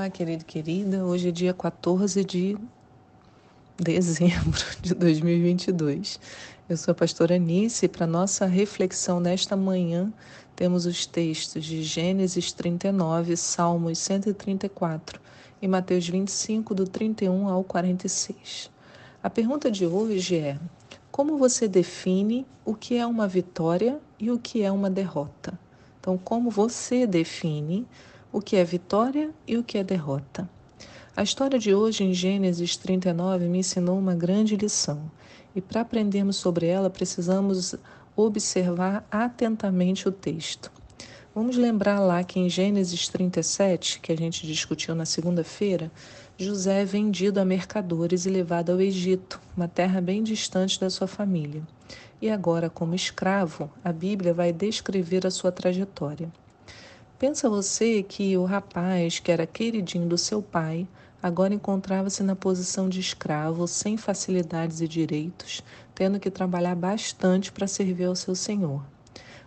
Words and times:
Olá, 0.00 0.08
querido 0.08 0.44
e 0.44 0.46
querida. 0.46 1.04
Hoje 1.04 1.28
é 1.28 1.30
dia 1.30 1.52
14 1.52 2.24
de 2.24 2.56
dezembro 3.76 4.58
de 4.80 4.94
2022. 4.94 6.18
Eu 6.70 6.76
sou 6.78 6.92
a 6.92 6.94
pastora 6.94 7.36
Anice 7.36 7.84
e 7.84 7.88
para 7.88 8.06
nossa 8.06 8.46
reflexão 8.46 9.20
nesta 9.20 9.54
manhã 9.54 10.10
temos 10.56 10.86
os 10.86 11.04
textos 11.04 11.66
de 11.66 11.82
Gênesis 11.82 12.50
39, 12.50 13.36
Salmos 13.36 13.98
134 13.98 15.20
e 15.60 15.68
Mateus 15.68 16.08
25, 16.08 16.74
do 16.74 16.86
31 16.86 17.46
ao 17.46 17.62
46. 17.62 18.70
A 19.22 19.28
pergunta 19.28 19.70
de 19.70 19.84
hoje 19.84 20.38
é: 20.38 20.58
como 21.12 21.36
você 21.36 21.68
define 21.68 22.46
o 22.64 22.74
que 22.74 22.96
é 22.96 23.06
uma 23.06 23.28
vitória 23.28 24.00
e 24.18 24.30
o 24.30 24.38
que 24.38 24.62
é 24.62 24.72
uma 24.72 24.88
derrota? 24.88 25.60
Então, 26.00 26.16
como 26.16 26.48
você 26.48 27.06
define 27.06 27.86
o 28.32 28.40
que 28.40 28.56
é 28.56 28.64
vitória 28.64 29.30
e 29.46 29.56
o 29.56 29.64
que 29.64 29.78
é 29.78 29.84
derrota. 29.84 30.48
A 31.16 31.22
história 31.22 31.58
de 31.58 31.74
hoje 31.74 32.04
em 32.04 32.14
Gênesis 32.14 32.76
39 32.76 33.46
me 33.48 33.58
ensinou 33.58 33.98
uma 33.98 34.14
grande 34.14 34.56
lição, 34.56 35.10
e 35.54 35.60
para 35.60 35.80
aprendermos 35.80 36.36
sobre 36.36 36.66
ela 36.66 36.88
precisamos 36.88 37.74
observar 38.14 39.04
atentamente 39.10 40.08
o 40.08 40.12
texto. 40.12 40.70
Vamos 41.34 41.56
lembrar 41.56 42.00
lá 42.00 42.22
que 42.24 42.38
em 42.38 42.48
Gênesis 42.48 43.08
37, 43.08 44.00
que 44.00 44.12
a 44.12 44.16
gente 44.16 44.46
discutiu 44.46 44.94
na 44.94 45.04
segunda-feira, 45.04 45.90
José 46.36 46.82
é 46.82 46.84
vendido 46.84 47.40
a 47.40 47.44
mercadores 47.44 48.26
e 48.26 48.30
levado 48.30 48.70
ao 48.70 48.80
Egito, 48.80 49.40
uma 49.56 49.68
terra 49.68 50.00
bem 50.00 50.22
distante 50.22 50.80
da 50.80 50.88
sua 50.88 51.06
família. 51.06 51.62
E 52.22 52.30
agora, 52.30 52.70
como 52.70 52.94
escravo, 52.94 53.70
a 53.84 53.92
Bíblia 53.92 54.32
vai 54.32 54.52
descrever 54.52 55.26
a 55.26 55.30
sua 55.30 55.52
trajetória. 55.52 56.30
Pensa 57.20 57.50
você 57.50 58.02
que 58.02 58.34
o 58.38 58.46
rapaz, 58.46 59.18
que 59.18 59.30
era 59.30 59.46
queridinho 59.46 60.08
do 60.08 60.16
seu 60.16 60.40
pai, 60.40 60.88
agora 61.22 61.52
encontrava-se 61.52 62.22
na 62.22 62.34
posição 62.34 62.88
de 62.88 62.98
escravo, 62.98 63.68
sem 63.68 63.98
facilidades 63.98 64.80
e 64.80 64.88
direitos, 64.88 65.62
tendo 65.94 66.18
que 66.18 66.30
trabalhar 66.30 66.74
bastante 66.74 67.52
para 67.52 67.66
servir 67.66 68.06
ao 68.06 68.16
seu 68.16 68.34
senhor. 68.34 68.82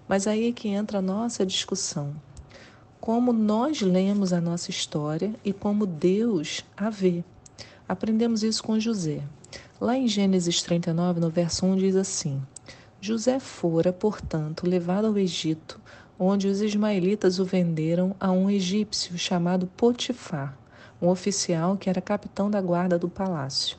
Mas 0.07 0.27
aí 0.27 0.49
é 0.49 0.51
que 0.51 0.67
entra 0.67 0.99
a 0.99 1.01
nossa 1.01 1.43
discussão. 1.43 2.13
Como 3.01 3.33
nós 3.33 3.81
lemos 3.81 4.33
a 4.33 4.39
nossa 4.39 4.69
história 4.69 5.33
e 5.43 5.51
como 5.51 5.87
Deus 5.87 6.63
a 6.77 6.91
vê. 6.91 7.23
Aprendemos 7.89 8.43
isso 8.43 8.61
com 8.61 8.79
José. 8.79 9.23
Lá 9.81 9.97
em 9.97 10.07
Gênesis 10.07 10.61
39, 10.61 11.19
no 11.19 11.31
verso 11.31 11.65
1, 11.65 11.77
diz 11.77 11.95
assim: 11.95 12.39
José 13.01 13.39
fora, 13.39 13.91
portanto, 13.91 14.69
levado 14.69 15.07
ao 15.07 15.17
Egito, 15.17 15.81
onde 16.23 16.47
os 16.47 16.61
ismaelitas 16.61 17.39
o 17.39 17.45
venderam 17.45 18.15
a 18.19 18.31
um 18.31 18.49
egípcio 18.49 19.17
chamado 19.17 19.67
Potifar, 19.67 20.57
um 21.01 21.09
oficial 21.09 21.75
que 21.75 21.89
era 21.89 22.01
capitão 22.01 22.49
da 22.49 22.61
guarda 22.61 22.97
do 22.97 23.09
palácio. 23.09 23.77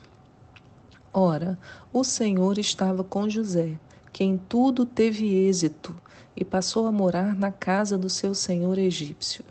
Ora, 1.11 1.57
o 1.91 2.03
Senhor 2.03 2.57
estava 2.57 3.03
com 3.03 3.29
José, 3.29 3.79
que 4.11 4.23
em 4.23 4.37
tudo 4.37 4.85
teve 4.85 5.33
êxito, 5.47 5.95
e 6.35 6.43
passou 6.43 6.85
a 6.85 6.91
morar 6.91 7.35
na 7.35 7.51
casa 7.51 7.97
do 7.97 8.09
seu 8.09 8.35
senhor 8.35 8.77
egípcio. 8.77 9.43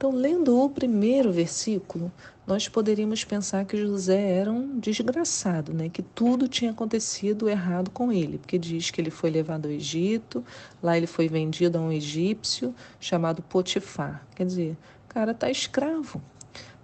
Então, 0.00 0.12
lendo 0.12 0.58
o 0.58 0.70
primeiro 0.70 1.30
versículo, 1.30 2.10
nós 2.46 2.66
poderíamos 2.66 3.22
pensar 3.22 3.66
que 3.66 3.76
José 3.76 4.30
era 4.30 4.50
um 4.50 4.78
desgraçado, 4.78 5.74
né? 5.74 5.90
que 5.90 6.00
tudo 6.00 6.48
tinha 6.48 6.70
acontecido 6.70 7.50
errado 7.50 7.90
com 7.90 8.10
ele, 8.10 8.38
porque 8.38 8.56
diz 8.56 8.90
que 8.90 8.98
ele 8.98 9.10
foi 9.10 9.28
levado 9.28 9.66
ao 9.66 9.70
Egito, 9.70 10.42
lá 10.82 10.96
ele 10.96 11.06
foi 11.06 11.28
vendido 11.28 11.76
a 11.76 11.82
um 11.82 11.92
egípcio 11.92 12.74
chamado 12.98 13.42
Potifar. 13.42 14.26
Quer 14.34 14.46
dizer, 14.46 14.78
o 15.04 15.12
cara 15.12 15.32
está 15.32 15.50
escravo. 15.50 16.22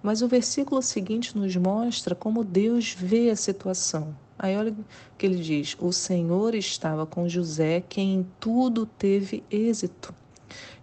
Mas 0.03 0.21
o 0.21 0.27
versículo 0.27 0.79
seguinte 0.83 1.35
nos 1.35 1.55
mostra 1.55 2.13
como 2.13 2.43
Deus 2.43 2.95
vê 2.95 3.31
a 3.31 3.35
situação. 3.35 4.15
Aí 4.37 4.55
olha 4.55 4.71
o 4.71 4.85
que 5.17 5.25
ele 5.25 5.41
diz: 5.41 5.75
O 5.79 5.91
Senhor 5.91 6.53
estava 6.53 7.03
com 7.03 7.27
José, 7.27 7.81
quem 7.89 8.13
em 8.13 8.27
tudo 8.39 8.85
teve 8.85 9.43
êxito. 9.49 10.13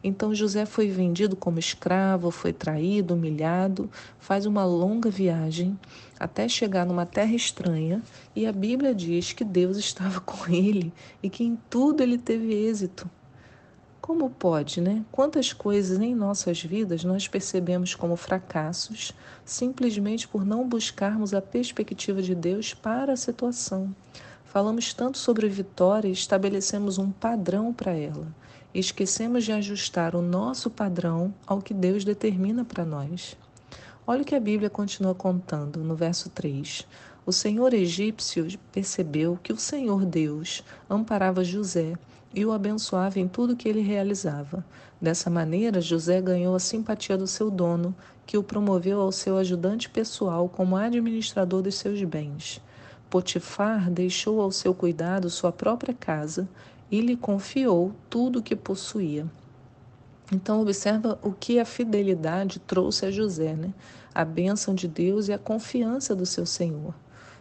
Então 0.03 0.35
José 0.35 0.67
foi 0.67 0.89
vendido 0.89 1.35
como 1.35 1.59
escravo, 1.59 2.31
foi 2.31 2.53
traído, 2.53 3.15
humilhado, 3.15 3.91
faz 4.19 4.47
uma 4.47 4.65
longa 4.65 5.09
viagem 5.09 5.79
até 6.19 6.49
chegar 6.49 6.87
numa 6.87 7.07
terra 7.07 7.35
estranha 7.35 8.03
e 8.35 8.47
a 8.47 8.53
Bíblia 8.53 8.95
diz 8.95 9.33
que 9.33 9.45
Deus 9.45 9.77
estava 9.77 10.21
com 10.23 10.53
ele 10.53 10.93
e 11.23 11.31
que 11.31 11.45
em 11.45 11.59
tudo 11.69 12.03
ele 12.03 12.19
teve 12.19 12.53
êxito. 12.53 13.09
Como 14.01 14.29
pode, 14.29 14.83
né? 14.83 15.03
Quantas 15.11 15.55
coisas 15.55 15.99
em 15.99 16.15
nossas 16.15 16.63
vidas 16.63 17.05
nós 17.05 17.27
percebemos 17.27 17.95
como 17.95 18.17
fracassos 18.17 19.15
simplesmente 19.47 20.29
por 20.29 20.45
não 20.45 20.69
buscarmos 20.69 21.33
a 21.33 21.41
perspectiva 21.41 22.21
de 22.21 22.35
Deus 22.35 22.75
para 22.75 23.15
a 23.15 23.17
situação. 23.17 23.95
Falamos 24.45 24.93
tanto 24.93 25.17
sobre 25.17 25.49
vitória 25.49 26.09
e 26.09 26.13
estabelecemos 26.13 26.99
um 26.99 27.11
padrão 27.11 27.73
para 27.73 27.93
ela 27.93 28.27
esquecemos 28.75 29.45
de 29.45 29.53
ajustar 29.53 30.17
o 30.17 30.21
nosso 30.21 30.69
padrão 30.69 31.33
ao 31.47 31.63
que 31.63 31.73
Deus 31.73 32.05
determina 32.05 32.65
para 32.65 32.85
nós. 32.85 33.37
Olha 34.07 34.23
o 34.23 34.25
que 34.25 34.35
a 34.35 34.41
Bíblia 34.41 34.69
continua 34.69 35.15
contando 35.15 35.79
no 35.81 35.95
verso 35.95 36.29
3. 36.29 36.87
O 37.25 37.33
Senhor 37.33 37.73
egípcio 37.73 38.47
percebeu 38.71 39.39
que 39.43 39.53
o 39.53 39.57
Senhor 39.57 40.05
Deus 40.05 40.63
amparava 40.91 41.45
José 41.45 41.95
e 42.35 42.45
o 42.45 42.53
abençoava 42.53 43.19
em 43.19 43.29
tudo 43.29 43.57
que 43.57 43.69
ele 43.69 43.81
realizava. 43.81 44.65
Dessa 45.01 45.31
maneira, 45.31 45.81
José 45.81 46.21
ganhou 46.21 46.55
a 46.55 46.59
simpatia 46.59 47.17
do 47.17 47.27
seu 47.27 47.51
dono, 47.51 47.95
que 48.27 48.37
o 48.37 48.43
promoveu 48.43 49.01
ao 49.01 49.13
seu 49.13 49.39
ajudante 49.39 49.89
pessoal 49.89 50.49
como 50.49 50.77
administrador 50.77 51.63
dos 51.63 51.77
seus 51.77 52.03
bens. 52.03 52.61
Potifar 53.09 53.91
deixou 53.91 54.41
ao 54.41 54.51
seu 54.51 54.75
cuidado 54.75 55.31
sua 55.31 55.53
própria 55.53 55.95
casa 55.95 56.49
e 56.95 57.01
lhe 57.01 57.17
confiou 57.17 57.91
tudo 58.09 58.39
o 58.39 58.43
que 58.43 58.55
possuía. 58.55 59.27
Então, 60.33 60.63
observa 60.63 61.19
o 61.25 61.33
que 61.33 61.59
a 61.59 61.65
fidelidade 61.65 62.61
trouxe 62.61 63.05
a 63.05 63.11
José, 63.11 63.55
né? 63.55 63.75
A 64.15 64.25
bênção 64.25 64.77
de 64.77 64.87
Deus 64.87 65.27
e 65.27 65.33
a 65.33 65.39
confiança 65.39 66.15
do 66.15 66.25
seu 66.25 66.47
Senhor. 66.47 66.95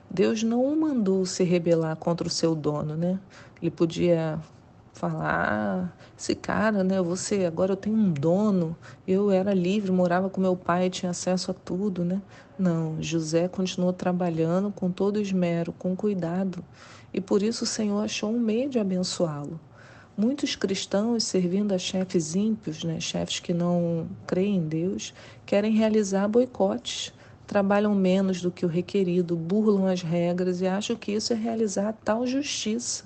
Deus 0.10 0.42
não 0.42 0.66
o 0.66 0.76
mandou 0.76 1.24
se 1.24 1.44
rebelar 1.44 1.96
contra 1.98 2.28
o 2.28 2.32
seu 2.32 2.56
dono, 2.56 2.98
né? 2.98 3.20
Ele 3.62 3.70
podia 3.70 4.40
falar, 4.92 5.24
ah, 5.24 5.90
esse 6.18 6.34
cara, 6.34 6.84
né? 6.84 7.00
Você, 7.00 7.46
agora 7.46 7.74
eu 7.74 7.78
tenho 7.78 7.96
um 7.96 8.12
dono, 8.12 8.76
eu 9.08 9.30
era 9.30 9.54
livre, 9.54 9.92
morava 9.92 10.32
com 10.32 10.42
meu 10.42 10.56
pai, 10.56 10.90
tinha 10.90 11.12
acesso 11.12 11.52
a 11.52 11.54
tudo, 11.54 12.04
né? 12.04 12.20
Não, 12.58 13.00
José 13.00 13.48
continuou 13.48 13.94
trabalhando 13.94 14.72
com 14.72 14.90
todo 14.90 15.22
esmero, 15.22 15.72
com 15.74 15.96
cuidado 15.96 16.64
e 17.14 17.22
por 17.22 17.44
isso 17.44 17.64
o 17.64 17.68
Senhor 17.68 18.04
achou 18.04 18.32
um 18.32 18.40
meio 18.40 18.70
de 18.70 18.80
abençoá-lo. 18.80 19.60
Muitos 20.16 20.56
cristãos, 20.56 21.24
servindo 21.24 21.74
a 21.74 21.78
chefes 21.78 22.36
ímpios, 22.36 22.84
né, 22.84 23.00
chefes 23.00 23.40
que 23.40 23.54
não 23.54 24.08
creem 24.28 24.58
em 24.58 24.68
Deus, 24.68 25.14
querem 25.46 25.74
realizar 25.74 26.28
boicotes, 26.28 27.14
trabalham 27.48 27.94
menos 27.96 28.42
do 28.42 28.52
que 28.52 28.66
o 28.66 28.70
requerido, 28.70 29.36
burlam 29.36 29.88
as 29.88 30.02
regras 30.02 30.62
e 30.62 30.68
acham 30.68 30.96
que 30.96 31.12
isso 31.12 31.34
é 31.34 31.36
realizar 31.36 31.94
tal 32.04 32.26
justiça. 32.26 33.06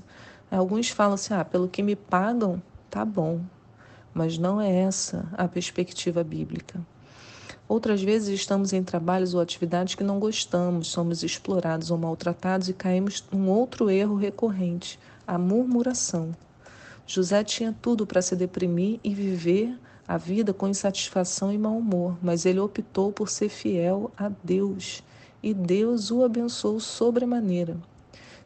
Alguns 0.49 0.89
falam 0.89 1.15
assim: 1.15 1.33
ah, 1.33 1.43
pelo 1.43 1.67
que 1.67 1.83
me 1.83 1.95
pagam, 1.95 2.61
tá 2.89 3.03
bom. 3.03 3.41
Mas 4.13 4.37
não 4.37 4.59
é 4.59 4.73
essa 4.73 5.27
a 5.33 5.47
perspectiva 5.47 6.23
bíblica. 6.23 6.79
Outras 7.69 8.01
vezes 8.01 8.29
estamos 8.29 8.71
em 8.71 8.81
trabalhos 8.81 9.33
ou 9.33 9.41
atividades 9.41 9.93
que 9.93 10.03
não 10.03 10.19
gostamos, 10.19 10.87
somos 10.87 11.21
explorados 11.21 11.91
ou 11.91 11.97
maltratados 11.97 12.69
e 12.69 12.73
caímos 12.73 13.23
num 13.29 13.49
outro 13.49 13.89
erro 13.89 14.15
recorrente, 14.15 14.97
a 15.27 15.37
murmuração. 15.37 16.31
José 17.05 17.43
tinha 17.43 17.75
tudo 17.81 18.07
para 18.07 18.21
se 18.21 18.37
deprimir 18.37 19.01
e 19.03 19.13
viver 19.13 19.77
a 20.07 20.17
vida 20.17 20.53
com 20.53 20.69
insatisfação 20.69 21.51
e 21.51 21.57
mau 21.57 21.77
humor, 21.77 22.17
mas 22.21 22.45
ele 22.45 22.61
optou 22.61 23.11
por 23.11 23.27
ser 23.29 23.49
fiel 23.49 24.09
a 24.17 24.31
Deus 24.41 25.03
e 25.43 25.53
Deus 25.53 26.09
o 26.09 26.23
abençoou 26.23 26.79
sobremaneira. 26.79 27.75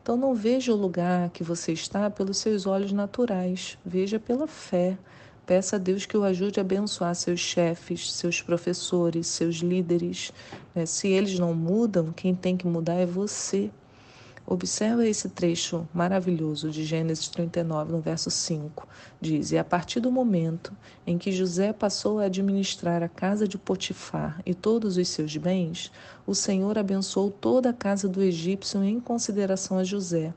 Então 0.02 0.18
não 0.18 0.34
veja 0.34 0.74
o 0.74 0.76
lugar 0.76 1.30
que 1.30 1.44
você 1.44 1.72
está 1.74 2.10
pelos 2.10 2.40
seus 2.40 2.66
olhos 2.66 2.92
naturais, 2.92 3.78
veja 3.86 4.20
pela 4.20 4.48
fé 4.48 4.98
Peça 5.52 5.76
a 5.76 5.80
Deus 5.80 6.06
que 6.06 6.16
o 6.16 6.24
ajude 6.24 6.62
a 6.62 6.64
abençoar 6.64 7.14
seus 7.14 7.42
chefes, 7.42 8.14
seus 8.14 8.42
professores, 8.42 9.28
seus 9.28 9.58
líderes. 9.58 10.32
Né? 10.74 10.86
Se 10.86 11.10
eles 11.10 11.38
não 11.38 11.54
mudam, 11.54 12.14
quem 12.14 12.34
tem 12.34 12.56
que 12.56 12.66
mudar 12.66 12.94
é 12.94 13.06
você. 13.06 13.70
Observa 14.48 15.06
esse 15.06 15.28
trecho 15.28 15.86
maravilhoso 15.94 16.72
de 16.72 16.86
Gênesis 16.86 17.28
39, 17.28 17.92
no 17.92 18.00
verso 18.00 18.32
5. 18.32 18.88
Diz: 19.20 19.52
E 19.52 19.58
a 19.58 19.64
partir 19.66 20.00
do 20.00 20.10
momento 20.10 20.72
em 21.06 21.18
que 21.18 21.34
José 21.34 21.74
passou 21.74 22.20
a 22.20 22.28
administrar 22.28 23.04
a 23.04 23.10
casa 23.10 23.46
de 23.46 23.58
Potifar 23.58 24.42
e 24.46 24.54
todos 24.54 24.96
os 24.96 25.10
seus 25.10 25.36
bens, 25.36 25.92
o 26.26 26.34
Senhor 26.34 26.78
abençoou 26.78 27.30
toda 27.30 27.72
a 27.72 27.74
casa 27.74 28.08
do 28.08 28.24
egípcio 28.24 28.82
em 28.86 29.02
consideração 29.02 29.78
a 29.78 29.84
José. 29.84 30.34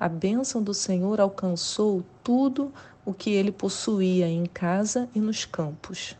A 0.00 0.08
bênção 0.08 0.62
do 0.62 0.72
Senhor 0.72 1.20
alcançou 1.20 2.04
tudo 2.22 2.72
o 3.08 3.14
que 3.14 3.30
ele 3.30 3.50
possuía 3.50 4.28
em 4.28 4.44
casa 4.44 5.08
e 5.14 5.18
nos 5.18 5.46
campos. 5.46 6.14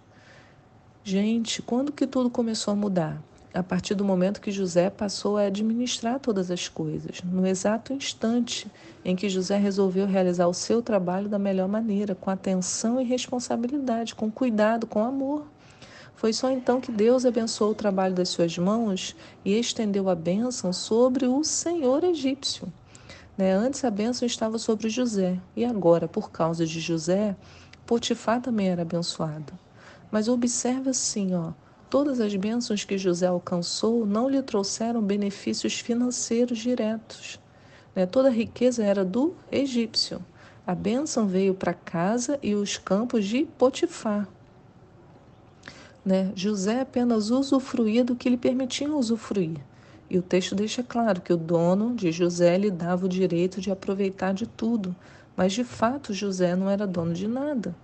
Gente, 1.04 1.60
quando 1.60 1.92
que 1.92 2.06
tudo 2.06 2.30
começou 2.30 2.72
a 2.72 2.74
mudar? 2.74 3.22
A 3.52 3.62
partir 3.62 3.94
do 3.94 4.06
momento 4.06 4.40
que 4.40 4.50
José 4.50 4.88
passou 4.88 5.36
a 5.36 5.42
administrar 5.42 6.18
todas 6.18 6.50
as 6.50 6.66
coisas, 6.66 7.20
no 7.22 7.46
exato 7.46 7.92
instante 7.92 8.72
em 9.04 9.14
que 9.14 9.28
José 9.28 9.58
resolveu 9.58 10.06
realizar 10.06 10.46
o 10.46 10.54
seu 10.54 10.80
trabalho 10.80 11.28
da 11.28 11.38
melhor 11.38 11.68
maneira, 11.68 12.14
com 12.14 12.30
atenção 12.30 12.98
e 12.98 13.04
responsabilidade, 13.04 14.14
com 14.14 14.30
cuidado, 14.30 14.86
com 14.86 15.04
amor. 15.04 15.46
Foi 16.16 16.32
só 16.32 16.50
então 16.50 16.80
que 16.80 16.90
Deus 16.90 17.26
abençoou 17.26 17.72
o 17.72 17.74
trabalho 17.74 18.14
das 18.14 18.30
suas 18.30 18.56
mãos 18.56 19.14
e 19.44 19.58
estendeu 19.58 20.08
a 20.08 20.14
bênção 20.14 20.72
sobre 20.72 21.26
o 21.26 21.44
senhor 21.44 22.02
egípcio. 22.02 22.66
Né? 23.38 23.52
Antes 23.52 23.84
a 23.84 23.90
bênção 23.90 24.26
estava 24.26 24.58
sobre 24.58 24.88
José, 24.88 25.38
e 25.54 25.64
agora, 25.64 26.08
por 26.08 26.32
causa 26.32 26.66
de 26.66 26.80
José, 26.80 27.36
Potifar 27.86 28.42
também 28.42 28.68
era 28.68 28.82
abençoado. 28.82 29.52
Mas 30.10 30.26
observe 30.26 30.90
assim, 30.90 31.34
ó, 31.36 31.52
todas 31.88 32.20
as 32.20 32.34
bênçãos 32.34 32.84
que 32.84 32.98
José 32.98 33.28
alcançou 33.28 34.04
não 34.04 34.28
lhe 34.28 34.42
trouxeram 34.42 35.00
benefícios 35.00 35.78
financeiros 35.78 36.58
diretos. 36.58 37.38
Né? 37.94 38.06
Toda 38.06 38.28
a 38.28 38.32
riqueza 38.32 38.82
era 38.82 39.04
do 39.04 39.36
egípcio. 39.52 40.20
A 40.66 40.74
bênção 40.74 41.26
veio 41.26 41.54
para 41.54 41.72
casa 41.72 42.38
e 42.42 42.54
os 42.54 42.76
campos 42.76 43.24
de 43.24 43.44
Potifar. 43.56 44.28
Né? 46.04 46.32
José 46.34 46.80
apenas 46.80 47.30
usufruía 47.30 48.04
do 48.04 48.16
que 48.16 48.28
lhe 48.28 48.36
permitiam 48.36 48.98
usufruir. 48.98 49.58
E 50.10 50.18
o 50.18 50.22
texto 50.22 50.54
deixa 50.54 50.82
claro 50.82 51.20
que 51.20 51.32
o 51.32 51.36
dono 51.36 51.94
de 51.94 52.10
José 52.10 52.56
lhe 52.56 52.70
dava 52.70 53.06
o 53.06 53.08
direito 53.08 53.60
de 53.60 53.70
aproveitar 53.70 54.32
de 54.32 54.46
tudo, 54.46 54.96
mas 55.36 55.52
de 55.52 55.64
fato 55.64 56.14
José 56.14 56.56
não 56.56 56.70
era 56.70 56.86
dono 56.86 57.12
de 57.12 57.28
nada. 57.28 57.74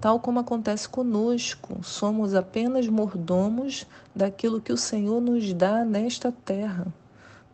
Tal 0.00 0.20
como 0.20 0.40
acontece 0.40 0.88
conosco, 0.88 1.82
somos 1.82 2.34
apenas 2.34 2.88
mordomos 2.88 3.86
daquilo 4.14 4.60
que 4.60 4.72
o 4.72 4.76
Senhor 4.76 5.20
nos 5.20 5.52
dá 5.52 5.84
nesta 5.84 6.30
terra. 6.30 6.86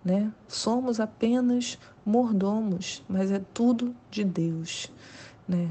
Né? 0.04 0.30
Somos 0.48 1.00
apenas 1.00 1.78
mordomos, 2.04 3.02
mas 3.08 3.30
é 3.30 3.40
tudo 3.52 3.94
de 4.10 4.24
Deus. 4.24 4.90
Né? 5.48 5.68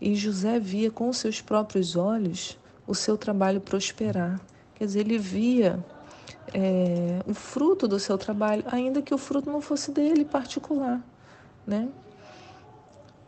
E 0.00 0.14
José 0.14 0.58
via 0.58 0.90
com 0.90 1.12
seus 1.12 1.40
próprios 1.40 1.96
olhos 1.96 2.58
o 2.86 2.94
seu 2.94 3.16
trabalho 3.16 3.60
prosperar. 3.60 4.40
Quer 4.74 4.86
dizer, 4.86 5.00
ele 5.00 5.18
via 5.18 5.84
é, 6.54 7.20
o 7.26 7.34
fruto 7.34 7.88
do 7.88 7.98
seu 7.98 8.16
trabalho, 8.16 8.62
ainda 8.66 9.02
que 9.02 9.12
o 9.12 9.18
fruto 9.18 9.50
não 9.50 9.60
fosse 9.60 9.90
dele 9.90 10.24
particular, 10.24 11.04
né? 11.66 11.88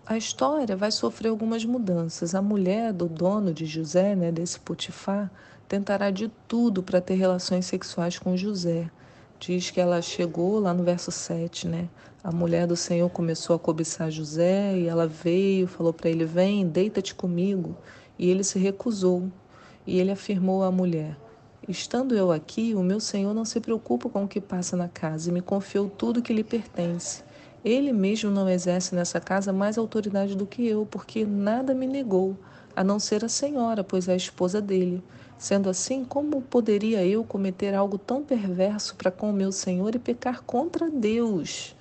A 0.07 0.17
história 0.17 0.77
vai 0.77 0.93
sofrer 0.93 1.31
algumas 1.31 1.65
mudanças. 1.65 2.37
A 2.37 2.41
mulher 2.41 2.93
do 2.93 3.07
dono 3.07 3.53
de 3.53 3.67
José, 3.67 4.15
né, 4.15 4.31
desse 4.31 4.61
Potifar, 4.61 5.29
tentará 5.67 6.13
de 6.13 6.31
tudo 6.47 6.81
para 6.81 7.01
ter 7.01 7.15
relações 7.15 7.67
sexuais 7.67 8.17
com 8.17 8.37
José. 8.37 8.89
Diz 9.41 9.73
que 9.73 9.81
ela 9.81 10.01
chegou 10.01 10.61
lá 10.61 10.73
no 10.73 10.85
verso 10.85 11.11
7, 11.11 11.67
né? 11.67 11.89
A 12.23 12.31
mulher 12.31 12.69
do 12.69 12.77
Senhor 12.77 13.11
começou 13.11 13.57
a 13.57 13.59
cobiçar 13.59 14.09
José 14.13 14.79
e 14.79 14.87
ela 14.87 15.09
veio, 15.09 15.67
falou 15.67 15.93
para 15.93 16.09
ele: 16.09 16.25
Vem, 16.25 16.67
deita-te 16.67 17.13
comigo. 17.13 17.77
E 18.17 18.31
ele 18.31 18.45
se 18.45 18.61
recusou. 18.61 19.29
E 19.85 19.99
ele 19.99 20.13
afirmou 20.13 20.63
à 20.63 20.71
mulher: 20.71 21.17
Estando 21.69 22.15
eu 22.15 22.31
aqui, 22.31 22.77
o 22.77 22.83
meu 22.83 23.01
senhor 23.01 23.35
não 23.35 23.45
se 23.45 23.59
preocupa 23.59 24.09
com 24.09 24.23
o 24.23 24.29
que 24.29 24.41
passa 24.41 24.77
na 24.77 24.87
casa 24.87 25.29
e 25.29 25.33
me 25.33 25.41
confiou 25.41 25.91
tudo 25.91 26.23
que 26.23 26.33
lhe 26.33 26.45
pertence. 26.45 27.25
Ele 27.65 27.93
mesmo 27.93 28.31
não 28.31 28.49
exerce 28.49 28.95
nessa 28.95 29.21
casa 29.21 29.53
mais 29.53 29.77
autoridade 29.77 30.37
do 30.37 30.47
que 30.47 30.65
eu, 30.65 30.87
porque 30.89 31.27
nada 31.27 31.75
me 31.75 31.85
negou, 31.85 32.37
a 32.77 32.85
não 32.85 33.01
ser 33.01 33.25
a 33.25 33.29
senhora, 33.29 33.83
pois 33.83 34.07
é 34.07 34.13
a 34.13 34.17
esposa 34.17 34.61
dele. 34.61 35.03
Sendo 35.37 35.69
assim, 35.69 36.05
como 36.05 36.41
poderia 36.41 37.05
eu 37.05 37.25
cometer 37.25 37.75
algo 37.75 37.99
tão 37.99 38.23
perverso 38.23 38.95
para 38.95 39.11
com 39.11 39.31
o 39.31 39.33
meu 39.33 39.51
senhor 39.51 39.93
e 39.97 39.99
pecar 39.99 40.45
contra 40.45 40.89
Deus? 40.89 41.75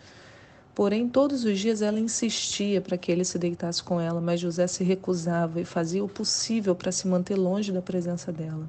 Porém, 0.74 1.08
todos 1.08 1.46
os 1.46 1.60
dias 1.60 1.84
ela 1.84 2.00
insistia 2.00 2.82
para 2.82 2.98
que 2.98 3.12
ele 3.12 3.24
se 3.24 3.38
deitasse 3.38 3.84
com 3.84 4.02
ela, 4.02 4.20
mas 4.20 4.40
José 4.40 4.66
se 4.66 4.84
recusava 4.84 5.62
e 5.62 5.66
fazia 5.66 6.04
o 6.04 6.10
possível 6.10 6.76
para 6.76 6.92
se 6.92 7.08
manter 7.08 7.36
longe 7.36 7.72
da 7.72 7.84
presença 7.84 8.32
dela. 8.32 8.68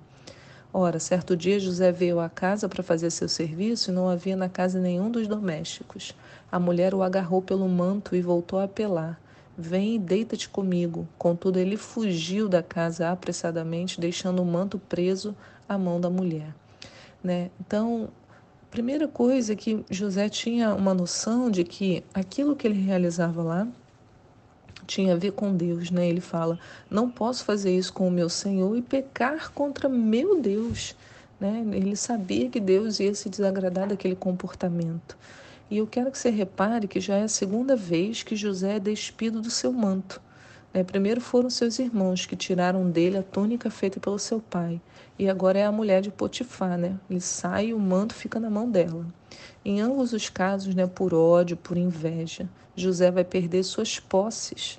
Ora, 0.73 0.99
certo 0.99 1.37
dia 1.37 1.59
José 1.59 1.91
veio 1.91 2.21
à 2.21 2.29
casa 2.29 2.69
para 2.69 2.83
fazer 2.83 3.11
seu 3.11 3.29
serviço 3.29 3.91
e 3.91 3.95
não 3.95 4.09
havia 4.09 4.37
na 4.37 4.49
casa 4.49 4.79
nenhum 4.79 5.11
dos 5.11 5.27
domésticos. 5.27 6.15
A 6.51 6.59
mulher 6.59 6.95
o 6.95 7.03
agarrou 7.03 7.41
pelo 7.41 7.69
manto 7.69 8.15
e 8.15 8.21
voltou 8.21 8.59
a 8.59 8.65
apelar. 8.65 9.19
Vem 9.57 9.95
e 9.95 9.99
deita-te 9.99 10.49
comigo. 10.49 11.09
Contudo, 11.17 11.59
ele 11.59 11.77
fugiu 11.77 12.49
da 12.49 12.63
casa 12.63 13.11
apressadamente, 13.11 14.01
deixando 14.01 14.43
o 14.43 14.45
manto 14.45 14.79
preso 14.79 15.35
à 15.67 15.79
mão 15.79 15.99
da 15.99 16.11
mulher. 16.11 16.55
Né? 17.25 17.51
Então, 17.59 18.11
a 18.65 18.71
primeira 18.71 19.09
coisa 19.09 19.55
é 19.55 19.57
que 19.57 19.83
José 19.91 20.29
tinha 20.29 20.75
uma 20.75 20.93
noção 20.93 21.51
de 21.51 21.65
que 21.65 22.05
aquilo 22.13 22.55
que 22.55 22.67
ele 22.67 22.79
realizava 22.79 23.43
lá 23.43 23.67
tinha 24.87 25.15
a 25.15 25.17
ver 25.17 25.33
com 25.33 25.55
Deus, 25.55 25.91
né? 25.91 26.09
Ele 26.09 26.21
fala: 26.21 26.59
"Não 26.91 27.11
posso 27.11 27.45
fazer 27.45 27.77
isso 27.77 27.93
com 27.93 28.09
o 28.09 28.11
meu 28.11 28.29
Senhor 28.29 28.77
e 28.77 28.83
pecar 28.83 29.53
contra 29.53 29.89
meu 29.89 30.41
Deus", 30.41 30.95
né? 31.41 31.65
Ele 31.73 31.97
sabia 31.97 32.49
que 32.49 32.61
Deus 32.61 33.01
ia 33.01 33.15
se 33.15 33.29
desagradar 33.29 33.89
daquele 33.89 34.17
comportamento. 34.17 35.17
E 35.71 35.79
eu 35.79 35.87
quero 35.87 36.11
que 36.11 36.19
você 36.19 36.31
repare 36.31 36.87
que 36.87 37.01
já 37.01 37.17
é 37.17 37.25
a 37.25 37.29
segunda 37.29 37.75
vez 37.75 38.23
que 38.23 38.37
José 38.37 38.77
é 38.77 38.81
despido 38.81 39.41
do 39.41 39.51
seu 39.51 39.73
manto. 39.73 40.21
Né? 40.73 40.85
Primeiro 40.85 41.21
foram 41.21 41.49
seus 41.51 41.79
irmãos 41.79 42.27
que 42.27 42.37
tiraram 42.37 42.91
dele 42.91 43.19
a 43.19 43.23
túnica 43.23 43.71
feita 43.71 43.99
pelo 43.99 44.19
seu 44.19 44.41
pai. 44.41 44.81
E 45.19 45.29
agora 45.29 45.59
é 45.59 45.65
a 45.65 45.73
mulher 45.73 46.03
de 46.03 46.11
Potifar, 46.11 46.77
né? 46.77 46.99
Ele 47.09 47.21
sai 47.21 47.69
e 47.69 47.75
o 47.75 47.79
manto 47.79 48.15
fica 48.15 48.39
na 48.39 48.51
mão 48.51 48.71
dela. 48.71 49.07
Em 49.65 49.81
ambos 49.81 50.13
os 50.13 50.29
casos, 50.29 50.75
né, 50.75 50.87
por 50.87 51.15
ódio, 51.15 51.57
por 51.57 51.77
inveja, 51.77 52.49
José 52.75 53.11
vai 53.11 53.25
perder 53.25 53.63
suas 53.65 53.99
posses. 53.99 54.79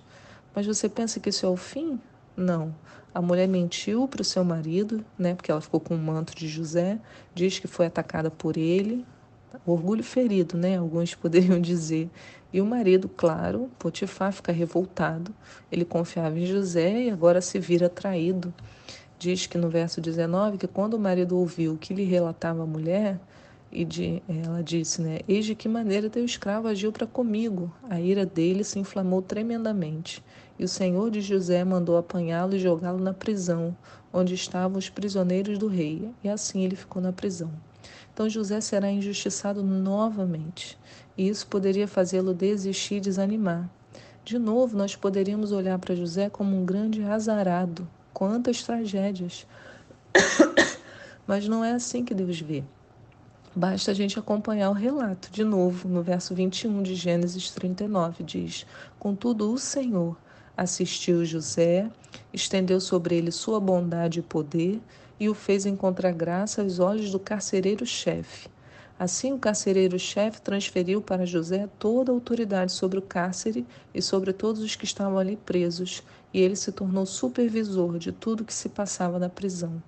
Mas 0.53 0.65
você 0.65 0.87
pensa 0.87 1.19
que 1.19 1.29
isso 1.29 1.45
é 1.45 1.49
o 1.49 1.57
fim? 1.57 1.99
Não. 2.35 2.73
A 3.13 3.21
mulher 3.21 3.47
mentiu 3.47 4.07
para 4.07 4.21
o 4.21 4.25
seu 4.25 4.43
marido, 4.43 5.03
né, 5.17 5.33
porque 5.33 5.49
ela 5.49 5.59
ficou 5.59 5.79
com 5.79 5.95
o 5.95 5.97
manto 5.97 6.35
de 6.35 6.47
José, 6.47 6.99
diz 7.33 7.57
que 7.57 7.67
foi 7.67 7.87
atacada 7.87 8.29
por 8.29 8.57
ele, 8.57 9.03
orgulho 9.65 10.03
ferido, 10.03 10.55
né, 10.55 10.77
alguns 10.77 11.13
poderiam 11.15 11.59
dizer. 11.59 12.09
E 12.51 12.61
o 12.61 12.65
marido, 12.65 13.09
claro, 13.09 13.69
Potifar, 13.77 14.31
fica 14.31 14.51
revoltado. 14.51 15.33
Ele 15.71 15.83
confiava 15.83 16.39
em 16.39 16.45
José 16.45 17.03
e 17.03 17.09
agora 17.09 17.41
se 17.41 17.59
vira 17.59 17.89
traído. 17.89 18.53
Diz 19.19 19.47
que 19.47 19.57
no 19.57 19.69
verso 19.69 19.99
19 19.99 20.57
que 20.57 20.67
quando 20.67 20.93
o 20.93 20.99
marido 20.99 21.37
ouviu 21.37 21.73
o 21.73 21.77
que 21.77 21.93
lhe 21.93 22.03
relatava 22.03 22.63
a 22.63 22.67
mulher, 22.67 23.19
e 23.71 23.83
de, 23.83 24.21
ela 24.29 24.63
disse, 24.63 25.01
né? 25.01 25.19
Eis 25.27 25.45
de 25.45 25.53
que 25.53 25.67
maneira 25.67 26.09
teu 26.09 26.23
escravo 26.23 26.67
agiu 26.67 26.91
para 26.91 27.05
comigo. 27.05 27.71
A 27.89 27.99
ira 27.99 28.25
dele 28.25 28.63
se 28.63 28.79
inflamou 28.79 29.21
tremendamente. 29.21 30.23
E 30.57 30.63
o 30.63 30.67
senhor 30.67 31.11
de 31.11 31.21
José 31.21 31.63
mandou 31.63 31.97
apanhá-lo 31.97 32.55
e 32.55 32.59
jogá-lo 32.59 32.99
na 32.99 33.13
prisão, 33.13 33.75
onde 34.11 34.33
estavam 34.33 34.77
os 34.77 34.89
prisioneiros 34.89 35.57
do 35.57 35.67
rei. 35.67 36.09
E 36.23 36.29
assim 36.29 36.63
ele 36.63 36.75
ficou 36.75 37.01
na 37.01 37.11
prisão. 37.11 37.51
Então 38.17 38.27
José 38.27 38.59
será 38.61 38.89
injustiçado 38.89 39.61
novamente. 39.61 40.75
E 41.15 41.29
isso 41.29 41.45
poderia 41.45 41.87
fazê-lo 41.87 42.33
desistir 42.33 42.95
e 42.95 42.99
desanimar. 42.99 43.69
De 44.25 44.39
novo, 44.39 44.75
nós 44.75 44.95
poderíamos 44.95 45.51
olhar 45.51 45.77
para 45.77 45.95
José 45.95 46.27
como 46.27 46.57
um 46.57 46.65
grande 46.65 47.03
azarado. 47.03 47.87
Quantas 48.11 48.63
tragédias! 48.63 49.45
Mas 51.27 51.47
não 51.47 51.63
é 51.63 51.73
assim 51.73 52.03
que 52.03 52.15
Deus 52.15 52.41
vê. 52.41 52.63
Basta 53.55 53.91
a 53.91 53.93
gente 53.93 54.17
acompanhar 54.17 54.71
o 54.71 54.73
relato. 54.73 55.29
De 55.31 55.43
novo, 55.43 55.87
no 55.87 56.01
verso 56.01 56.33
21 56.33 56.81
de 56.81 56.95
Gênesis 56.95 57.51
39, 57.51 58.23
diz: 58.23 58.65
Contudo, 58.97 59.53
o 59.53 59.59
Senhor 59.59 60.17
assistiu 60.57 61.23
José, 61.23 61.87
estendeu 62.33 62.81
sobre 62.81 63.15
ele 63.15 63.31
sua 63.31 63.59
bondade 63.59 64.21
e 64.21 64.23
poder 64.23 64.81
e 65.19 65.29
o 65.29 65.33
fez 65.33 65.65
encontrar 65.65 66.11
graça 66.11 66.61
aos 66.61 66.79
olhos 66.79 67.11
do 67.11 67.19
carcereiro-chefe. 67.19 68.49
Assim, 68.99 69.31
o 69.31 69.37
carcereiro-chefe 69.37 70.41
transferiu 70.41 71.01
para 71.01 71.25
José 71.25 71.69
toda 71.77 72.11
a 72.11 72.15
autoridade 72.15 72.71
sobre 72.71 72.97
o 72.97 73.01
cárcere 73.01 73.65
e 73.93 74.01
sobre 74.01 74.33
todos 74.33 74.61
os 74.61 74.75
que 74.75 74.85
estavam 74.85 75.19
ali 75.19 75.37
presos, 75.37 76.01
e 76.33 76.41
ele 76.41 76.55
se 76.55 76.71
tornou 76.71 77.05
supervisor 77.05 77.99
de 77.99 78.11
tudo 78.11 78.43
que 78.43 78.53
se 78.53 78.69
passava 78.69 79.19
na 79.19 79.29
prisão. 79.29 79.81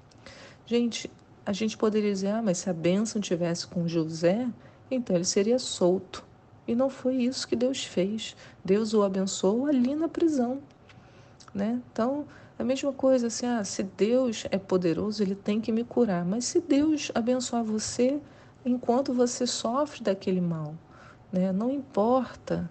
Gente, 0.65 1.09
a 1.43 1.51
gente 1.51 1.75
poderia 1.75 2.11
dizer, 2.11 2.27
ah, 2.27 2.41
mas 2.41 2.59
se 2.59 2.69
a 2.69 2.73
bênção 2.73 3.19
tivesse 3.19 3.65
com 3.65 3.87
José, 3.87 4.47
então 4.91 5.15
ele 5.15 5.25
seria 5.25 5.57
solto. 5.57 6.23
E 6.67 6.75
não 6.75 6.91
foi 6.91 7.15
isso 7.15 7.47
que 7.47 7.55
Deus 7.55 7.83
fez. 7.83 8.35
Deus 8.63 8.93
o 8.93 9.01
abençoou 9.01 9.65
ali 9.65 9.95
na 9.95 10.07
prisão. 10.07 10.59
Né? 11.51 11.81
Então, 11.91 12.27
a 12.59 12.63
mesma 12.63 12.91
coisa, 12.91 13.27
assim, 13.27 13.45
ah, 13.45 13.63
se 13.63 13.81
Deus 13.83 14.45
é 14.51 14.57
poderoso, 14.57 15.23
ele 15.23 15.33
tem 15.33 15.61
que 15.61 15.71
me 15.71 15.85
curar. 15.85 16.25
Mas 16.25 16.43
se 16.43 16.59
Deus 16.59 17.09
abençoar 17.15 17.63
você 17.63 18.19
enquanto 18.65 19.13
você 19.13 19.47
sofre 19.47 20.03
daquele 20.03 20.41
mal, 20.41 20.75
né? 21.31 21.53
não 21.53 21.71
importa. 21.71 22.69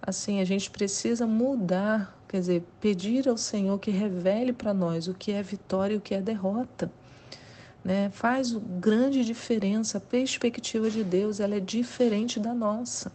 Assim, 0.00 0.40
a 0.40 0.44
gente 0.44 0.70
precisa 0.70 1.26
mudar, 1.26 2.18
quer 2.26 2.40
dizer, 2.40 2.64
pedir 2.80 3.28
ao 3.28 3.36
Senhor 3.36 3.78
que 3.78 3.90
revele 3.90 4.54
para 4.54 4.72
nós 4.72 5.06
o 5.06 5.12
que 5.12 5.32
é 5.32 5.42
vitória 5.42 5.92
e 5.94 5.98
o 5.98 6.00
que 6.00 6.14
é 6.14 6.22
derrota. 6.22 6.90
né? 7.84 8.08
Faz 8.14 8.52
grande 8.52 9.22
diferença. 9.22 9.98
A 9.98 10.00
perspectiva 10.00 10.88
de 10.90 11.04
Deus 11.04 11.40
ela 11.40 11.56
é 11.56 11.60
diferente 11.60 12.40
da 12.40 12.54
nossa. 12.54 13.12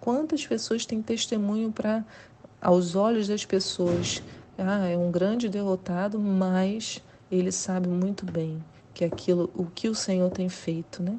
Quantas 0.00 0.46
pessoas 0.46 0.86
têm 0.86 1.02
testemunho 1.02 1.70
para, 1.70 2.02
aos 2.58 2.94
olhos 2.94 3.28
das 3.28 3.44
pessoas, 3.44 4.22
ah, 4.58 4.86
é 4.86 4.96
um 4.96 5.10
grande 5.10 5.48
derrotado, 5.48 6.18
mas 6.18 7.02
ele 7.30 7.52
sabe 7.52 7.88
muito 7.88 8.24
bem 8.24 8.62
que 8.94 9.04
aquilo, 9.04 9.50
o 9.54 9.66
que 9.66 9.88
o 9.88 9.94
Senhor 9.94 10.30
tem 10.30 10.48
feito, 10.48 11.02
né? 11.02 11.18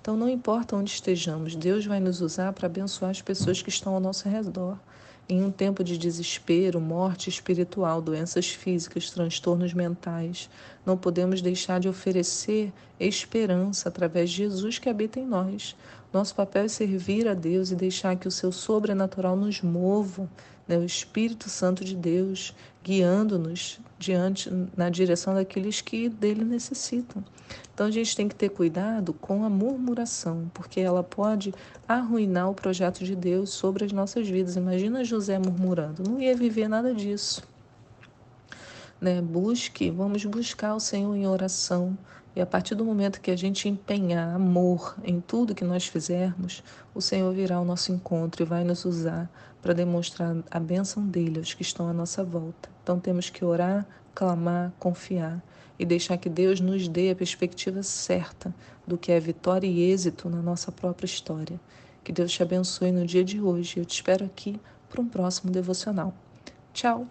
Então 0.00 0.16
não 0.16 0.28
importa 0.28 0.76
onde 0.76 0.90
estejamos, 0.90 1.56
Deus 1.56 1.86
vai 1.86 1.98
nos 1.98 2.20
usar 2.20 2.52
para 2.52 2.66
abençoar 2.66 3.10
as 3.10 3.22
pessoas 3.22 3.62
que 3.62 3.70
estão 3.70 3.94
ao 3.94 4.00
nosso 4.00 4.28
redor. 4.28 4.78
Em 5.26 5.42
um 5.42 5.50
tempo 5.50 5.82
de 5.82 5.96
desespero, 5.96 6.78
morte 6.78 7.30
espiritual, 7.30 8.02
doenças 8.02 8.48
físicas, 8.48 9.08
transtornos 9.08 9.72
mentais, 9.72 10.50
não 10.84 10.98
podemos 10.98 11.40
deixar 11.40 11.80
de 11.80 11.88
oferecer 11.88 12.70
esperança 13.00 13.88
através 13.88 14.28
de 14.28 14.36
Jesus 14.36 14.78
que 14.78 14.90
habita 14.90 15.18
em 15.18 15.24
nós. 15.24 15.74
Nosso 16.14 16.32
papel 16.32 16.66
é 16.66 16.68
servir 16.68 17.26
a 17.26 17.34
Deus 17.34 17.72
e 17.72 17.74
deixar 17.74 18.14
que 18.14 18.28
o 18.28 18.30
seu 18.30 18.52
sobrenatural 18.52 19.34
nos 19.34 19.60
mova, 19.62 20.30
né? 20.68 20.78
o 20.78 20.84
Espírito 20.84 21.50
Santo 21.50 21.84
de 21.84 21.96
Deus 21.96 22.54
guiando-nos 22.84 23.80
diante 23.98 24.48
na 24.76 24.88
direção 24.88 25.34
daqueles 25.34 25.80
que 25.80 26.08
dele 26.08 26.44
necessitam. 26.44 27.24
Então 27.74 27.88
a 27.88 27.90
gente 27.90 28.14
tem 28.14 28.28
que 28.28 28.34
ter 28.36 28.50
cuidado 28.50 29.12
com 29.12 29.44
a 29.44 29.50
murmuração, 29.50 30.48
porque 30.54 30.78
ela 30.78 31.02
pode 31.02 31.52
arruinar 31.88 32.48
o 32.48 32.54
projeto 32.54 33.02
de 33.02 33.16
Deus 33.16 33.50
sobre 33.50 33.84
as 33.84 33.90
nossas 33.90 34.28
vidas. 34.28 34.54
Imagina 34.54 35.02
José 35.02 35.36
murmurando, 35.36 36.08
não 36.08 36.20
ia 36.20 36.36
viver 36.36 36.68
nada 36.68 36.94
disso. 36.94 37.42
Né? 39.04 39.20
Busque, 39.20 39.90
vamos 39.90 40.24
buscar 40.24 40.74
o 40.74 40.80
Senhor 40.80 41.14
em 41.14 41.26
oração. 41.26 41.94
E 42.34 42.40
a 42.40 42.46
partir 42.46 42.74
do 42.74 42.86
momento 42.86 43.20
que 43.20 43.30
a 43.30 43.36
gente 43.36 43.68
empenhar 43.68 44.34
amor 44.34 44.96
em 45.04 45.20
tudo 45.20 45.54
que 45.54 45.62
nós 45.62 45.86
fizermos, 45.86 46.64
o 46.94 47.02
Senhor 47.02 47.30
virá 47.34 47.56
ao 47.56 47.66
nosso 47.66 47.92
encontro 47.92 48.42
e 48.42 48.46
vai 48.46 48.64
nos 48.64 48.86
usar 48.86 49.30
para 49.60 49.74
demonstrar 49.74 50.34
a 50.50 50.58
bênção 50.58 51.06
dele 51.06 51.38
aos 51.38 51.52
que 51.52 51.60
estão 51.60 51.86
à 51.86 51.92
nossa 51.92 52.24
volta. 52.24 52.70
Então 52.82 52.98
temos 52.98 53.28
que 53.28 53.44
orar, 53.44 53.86
clamar, 54.14 54.72
confiar 54.78 55.44
e 55.78 55.84
deixar 55.84 56.16
que 56.16 56.30
Deus 56.30 56.58
nos 56.58 56.88
dê 56.88 57.10
a 57.10 57.14
perspectiva 57.14 57.82
certa 57.82 58.54
do 58.86 58.96
que 58.96 59.12
é 59.12 59.20
vitória 59.20 59.66
e 59.66 59.82
êxito 59.92 60.30
na 60.30 60.40
nossa 60.40 60.72
própria 60.72 61.04
história. 61.04 61.60
Que 62.02 62.10
Deus 62.10 62.32
te 62.32 62.42
abençoe 62.42 62.90
no 62.90 63.04
dia 63.04 63.22
de 63.22 63.38
hoje. 63.38 63.76
Eu 63.76 63.84
te 63.84 63.96
espero 63.96 64.24
aqui 64.24 64.58
para 64.88 65.02
um 65.02 65.06
próximo 65.06 65.52
devocional. 65.52 66.14
Tchau! 66.72 67.06